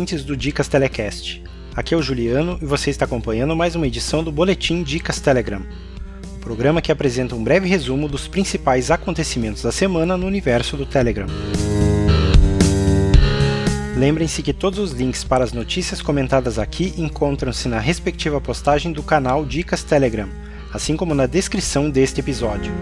[0.00, 1.42] ouvintes do Dicas Telecast.
[1.76, 5.60] Aqui é o Juliano e você está acompanhando mais uma edição do Boletim Dicas Telegram,
[6.40, 11.26] programa que apresenta um breve resumo dos principais acontecimentos da semana no universo do Telegram.
[13.94, 19.02] Lembrem-se que todos os links para as notícias comentadas aqui encontram-se na respectiva postagem do
[19.02, 20.30] canal Dicas Telegram,
[20.72, 22.72] assim como na descrição deste episódio.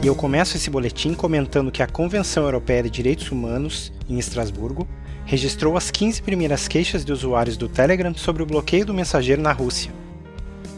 [0.00, 4.86] E eu começo esse boletim comentando que a Convenção Europeia de Direitos Humanos, em Estrasburgo,
[5.24, 9.50] registrou as 15 primeiras queixas de usuários do Telegram sobre o bloqueio do mensageiro na
[9.50, 9.92] Rússia.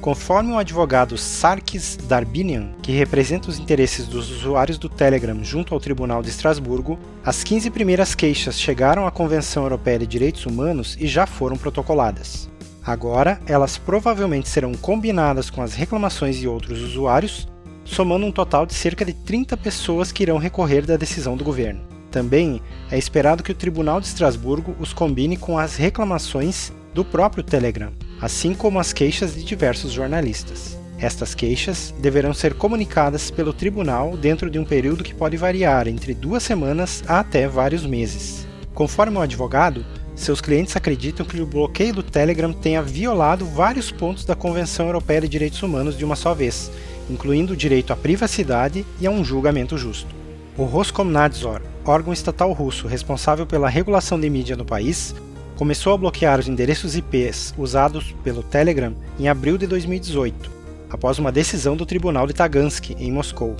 [0.00, 5.80] Conforme o advogado Sarkis Darbinian, que representa os interesses dos usuários do Telegram junto ao
[5.80, 11.06] Tribunal de Estrasburgo, as 15 primeiras queixas chegaram à Convenção Europeia de Direitos Humanos e
[11.06, 12.48] já foram protocoladas.
[12.82, 17.46] Agora, elas provavelmente serão combinadas com as reclamações de outros usuários,
[17.90, 21.80] somando um total de cerca de 30 pessoas que irão recorrer da decisão do governo.
[22.10, 22.60] Também
[22.90, 27.92] é esperado que o Tribunal de Estrasburgo os combine com as reclamações do próprio Telegram,
[28.20, 30.78] assim como as queixas de diversos jornalistas.
[30.98, 36.14] Estas queixas deverão ser comunicadas pelo tribunal dentro de um período que pode variar entre
[36.14, 38.46] duas semanas a até vários meses.
[38.74, 44.24] Conforme o advogado, seus clientes acreditam que o bloqueio do Telegram tenha violado vários pontos
[44.24, 46.70] da Convenção Europeia de Direitos Humanos de uma só vez,
[47.10, 50.14] incluindo o direito à privacidade e a um julgamento justo.
[50.56, 55.14] O Roskomnadzor, órgão estatal russo responsável pela regulação de mídia no país,
[55.56, 60.50] começou a bloquear os endereços IPs usados pelo Telegram em abril de 2018,
[60.88, 63.56] após uma decisão do Tribunal de Tagansky, em Moscou.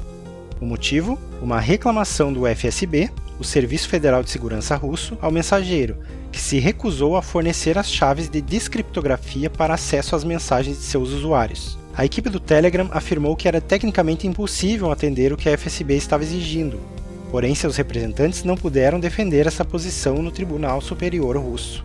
[0.61, 1.19] O motivo?
[1.41, 5.97] Uma reclamação do FSB, o Serviço Federal de Segurança Russo, ao mensageiro,
[6.31, 11.11] que se recusou a fornecer as chaves de descriptografia para acesso às mensagens de seus
[11.11, 11.80] usuários.
[11.95, 16.23] A equipe do Telegram afirmou que era tecnicamente impossível atender o que a FSB estava
[16.23, 16.81] exigindo,
[17.31, 21.85] porém seus representantes não puderam defender essa posição no Tribunal Superior Russo.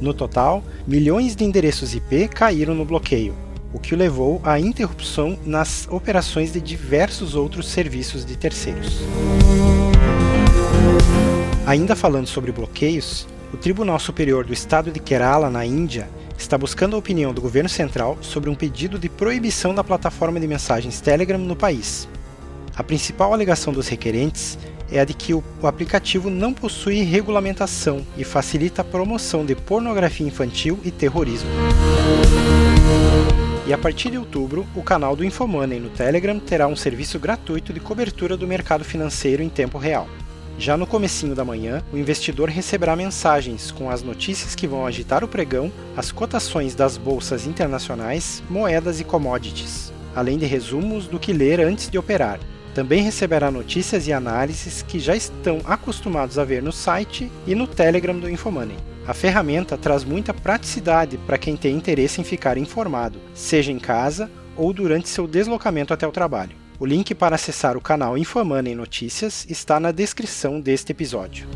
[0.00, 3.34] No total, milhões de endereços IP caíram no bloqueio,
[3.72, 9.00] o que levou à interrupção nas operações de diversos outros serviços de terceiros.
[11.64, 16.96] Ainda falando sobre bloqueios, o Tribunal Superior do Estado de Kerala, na Índia, está buscando
[16.96, 21.38] a opinião do governo central sobre um pedido de proibição da plataforma de mensagens Telegram
[21.38, 22.08] no país.
[22.76, 24.58] A principal alegação dos requerentes
[24.90, 30.26] é a de que o, aplicativo não possui regulamentação e facilita a promoção de pornografia
[30.26, 31.48] infantil e terrorismo.
[33.66, 37.72] E a partir de outubro, o canal do Infomoney no Telegram terá um serviço gratuito
[37.72, 40.06] de cobertura do mercado financeiro em tempo real.
[40.58, 45.22] Já no comecinho da manhã, o investidor receberá mensagens com as notícias que vão agitar
[45.22, 51.32] o pregão, as cotações das bolsas internacionais, moedas e commodities, além de resumos do que
[51.32, 52.40] ler antes de operar,
[52.74, 57.66] também receberá notícias e análises que já estão acostumados a ver no site e no
[57.66, 58.76] Telegram do Infomoney.
[59.06, 64.30] A ferramenta traz muita praticidade para quem tem interesse em ficar informado, seja em casa
[64.56, 66.65] ou durante seu deslocamento até o trabalho.
[66.78, 71.48] O link para acessar o canal Infomoney Notícias está na descrição deste episódio.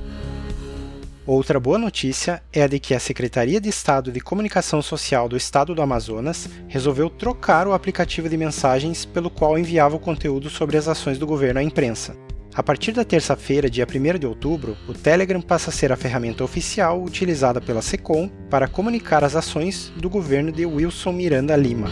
[1.26, 5.36] Outra boa notícia é a de que a Secretaria de Estado de Comunicação Social do
[5.36, 10.78] Estado do Amazonas resolveu trocar o aplicativo de mensagens pelo qual enviava o conteúdo sobre
[10.78, 12.16] as ações do governo à imprensa.
[12.54, 16.42] A partir da terça-feira, dia 1 de outubro, o Telegram passa a ser a ferramenta
[16.42, 21.90] oficial utilizada pela SECOM para comunicar as ações do governo de Wilson Miranda Lima.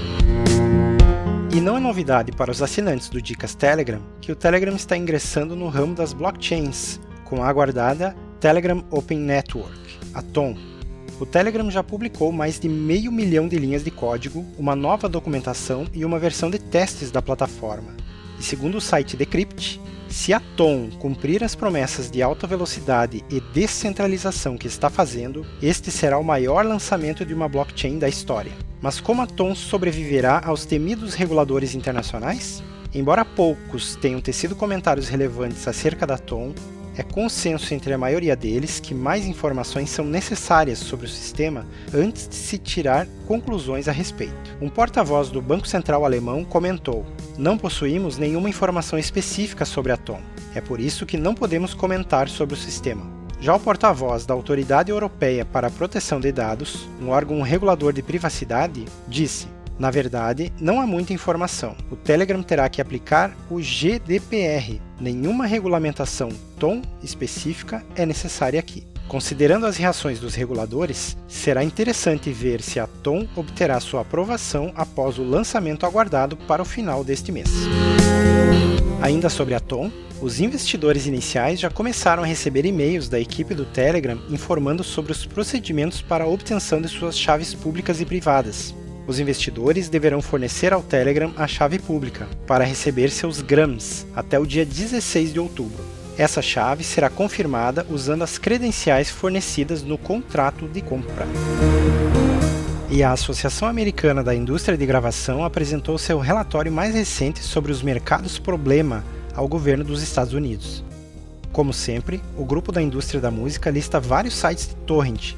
[1.50, 5.56] E não é novidade para os assinantes do Dicas Telegram que o Telegram está ingressando
[5.56, 10.54] no ramo das blockchains, com a aguardada Telegram Open Network, a TON.
[11.18, 15.86] O Telegram já publicou mais de meio milhão de linhas de código, uma nova documentação
[15.94, 17.96] e uma versão de testes da plataforma.
[18.38, 23.40] E segundo o site Decrypt, se a TON cumprir as promessas de alta velocidade e
[23.40, 28.52] descentralização que está fazendo, este será o maior lançamento de uma blockchain da história.
[28.80, 32.62] Mas como a TON sobreviverá aos temidos reguladores internacionais?
[32.94, 36.54] Embora poucos tenham tecido comentários relevantes acerca da TON,
[36.98, 41.64] é consenso entre a maioria deles que mais informações são necessárias sobre o sistema
[41.94, 44.58] antes de se tirar conclusões a respeito.
[44.60, 47.06] Um porta-voz do Banco Central alemão comentou:
[47.38, 50.20] Não possuímos nenhuma informação específica sobre a TOM.
[50.56, 53.06] É por isso que não podemos comentar sobre o sistema.
[53.40, 58.02] Já o porta-voz da Autoridade Europeia para a Proteção de Dados, um órgão regulador de
[58.02, 59.46] privacidade, disse:
[59.78, 61.76] na verdade, não há muita informação.
[61.88, 64.87] O Telegram terá que aplicar o GDPR.
[65.00, 66.28] Nenhuma regulamentação
[66.58, 68.84] tom específica é necessária aqui.
[69.06, 75.18] Considerando as reações dos reguladores, será interessante ver se a Tom obterá sua aprovação após
[75.18, 77.48] o lançamento aguardado para o final deste mês.
[79.00, 79.90] Ainda sobre a Tom,
[80.20, 85.24] os investidores iniciais já começaram a receber e-mails da equipe do Telegram informando sobre os
[85.24, 88.74] procedimentos para a obtenção de suas chaves públicas e privadas.
[89.08, 94.44] Os investidores deverão fornecer ao Telegram a chave pública para receber seus grams até o
[94.44, 95.82] dia 16 de outubro.
[96.18, 101.26] Essa chave será confirmada usando as credenciais fornecidas no contrato de compra.
[102.90, 107.82] E a Associação Americana da Indústria de Gravação apresentou seu relatório mais recente sobre os
[107.82, 109.02] mercados problema
[109.34, 110.84] ao governo dos Estados Unidos.
[111.50, 115.32] Como sempre, o grupo da indústria da música lista vários sites de torrent,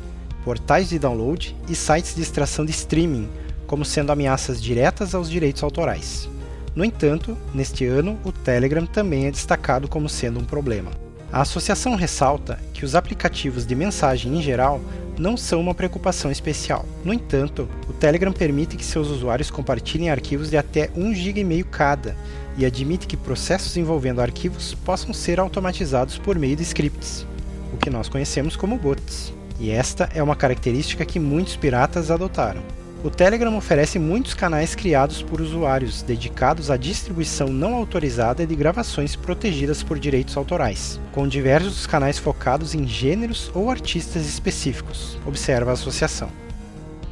[0.44, 3.28] portais de download e sites de extração de streaming
[3.70, 6.28] como sendo ameaças diretas aos direitos autorais.
[6.74, 10.90] No entanto, neste ano, o Telegram também é destacado como sendo um problema.
[11.32, 14.80] A associação ressalta que os aplicativos de mensagem em geral
[15.16, 16.84] não são uma preocupação especial.
[17.04, 22.16] No entanto, o Telegram permite que seus usuários compartilhem arquivos de até 1 GB cada
[22.58, 27.24] e admite que processos envolvendo arquivos possam ser automatizados por meio de scripts,
[27.72, 29.32] o que nós conhecemos como bots.
[29.60, 32.80] E esta é uma característica que muitos piratas adotaram.
[33.02, 39.16] O Telegram oferece muitos canais criados por usuários dedicados à distribuição não autorizada de gravações
[39.16, 45.72] protegidas por direitos autorais, com diversos canais focados em gêneros ou artistas específicos, observa a
[45.72, 46.28] associação.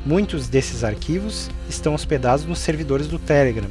[0.05, 3.69] Muitos desses arquivos estão hospedados nos servidores do Telegram,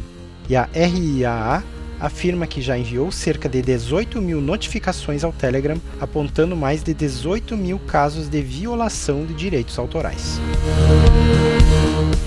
[0.50, 1.64] e a RIAA
[2.00, 7.56] afirma que já enviou cerca de 18 mil notificações ao Telegram, apontando mais de 18
[7.56, 10.40] mil casos de violação de direitos autorais.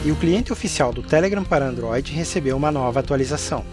[0.02, 3.66] E o cliente oficial do Telegram para Android recebeu uma nova atualização.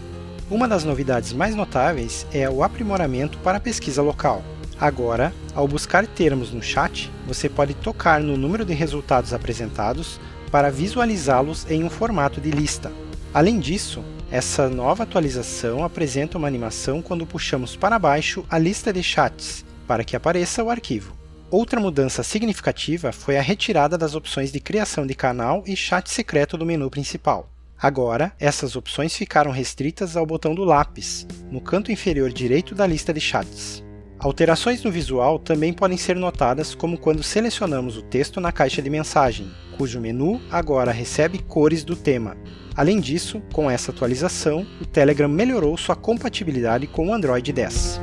[0.50, 4.44] Uma das novidades mais notáveis é o aprimoramento para a pesquisa local.
[4.78, 10.20] Agora, ao buscar termos no chat, você pode tocar no número de resultados apresentados
[10.50, 12.92] para visualizá-los em um formato de lista.
[13.32, 19.02] Além disso, essa nova atualização apresenta uma animação quando puxamos para baixo a lista de
[19.02, 21.17] chats, para que apareça o arquivo.
[21.50, 26.58] Outra mudança significativa foi a retirada das opções de criação de canal e chat secreto
[26.58, 27.48] do menu principal.
[27.80, 33.14] Agora, essas opções ficaram restritas ao botão do lápis, no canto inferior direito da lista
[33.14, 33.82] de chats.
[34.18, 38.90] Alterações no visual também podem ser notadas como quando selecionamos o texto na caixa de
[38.90, 42.36] mensagem, cujo menu agora recebe cores do tema,
[42.78, 48.00] Além disso, com essa atualização, o Telegram melhorou sua compatibilidade com o Android 10.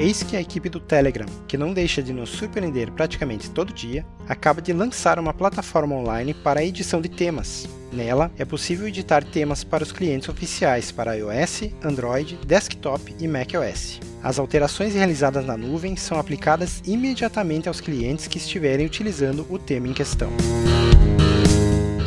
[0.00, 4.06] Eis que a equipe do Telegram, que não deixa de nos surpreender praticamente todo dia,
[4.28, 7.68] acaba de lançar uma plataforma online para a edição de temas.
[7.92, 13.98] Nela é possível editar temas para os clientes oficiais para iOS, Android, Desktop e macOS.
[14.22, 19.88] As alterações realizadas na nuvem são aplicadas imediatamente aos clientes que estiverem utilizando o tema
[19.88, 20.30] em questão.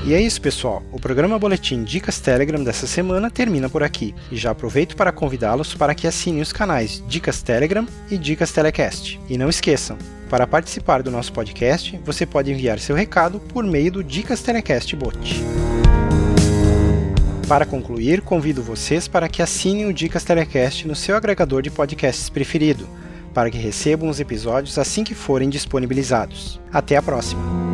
[0.03, 0.81] E é isso, pessoal.
[0.91, 4.15] O programa Boletim Dicas Telegram dessa semana termina por aqui.
[4.31, 9.19] E já aproveito para convidá-los para que assinem os canais Dicas Telegram e Dicas Telecast.
[9.29, 13.91] E não esqueçam, para participar do nosso podcast, você pode enviar seu recado por meio
[13.91, 15.43] do Dicas Telecast Bot.
[17.47, 22.27] Para concluir, convido vocês para que assinem o Dicas Telecast no seu agregador de podcasts
[22.27, 22.87] preferido,
[23.35, 26.59] para que recebam os episódios assim que forem disponibilizados.
[26.71, 27.70] Até a próxima!